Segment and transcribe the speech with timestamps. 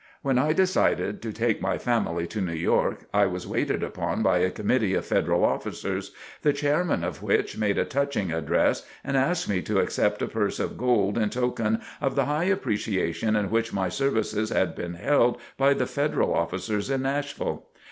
[0.23, 4.39] When I decided to take my family to New York, I was waited upon by
[4.39, 9.47] a committee of Federal officers, the chairman of which made a touching address and asked
[9.47, 13.73] me to accept a purse of gold in token of the high appreciation in which
[13.73, 17.67] my services had been held by the Federal officers in Nashville.